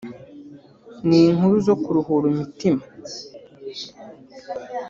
ni 1.07 1.17
inkuru 1.29 1.55
zo 1.67 1.75
kuruhura 1.83 2.25
imtima 2.37 2.83